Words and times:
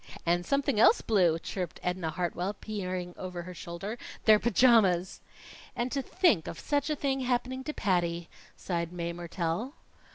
"And 0.25 0.43
something 0.47 0.79
else 0.79 1.01
blue," 1.01 1.37
chirped 1.37 1.79
Edna 1.83 2.09
Hartwell, 2.09 2.55
peering 2.55 3.13
over 3.19 3.43
her 3.43 3.53
shoulder. 3.53 3.99
"They're 4.25 4.39
pajamas!" 4.39 5.21
"And 5.75 5.91
to 5.91 6.01
think 6.01 6.47
of 6.47 6.57
such 6.59 6.89
a 6.89 6.95
thing 6.95 7.19
happening 7.19 7.63
to 7.65 7.71
Patty!" 7.75 8.27
sighed 8.57 8.91
Mae 8.91 9.13
Mertelle. 9.13 9.75